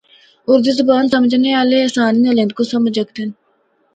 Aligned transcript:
اُردو 0.49 0.71
زبان 0.79 1.03
سمجھنڑا 1.13 1.51
آلے 1.61 1.77
آسانی 1.87 2.19
نال 2.23 2.37
ہندکو 2.41 2.63
سمجھ 2.71 2.97
ہکدے 3.01 3.23
نے۔ 3.27 3.33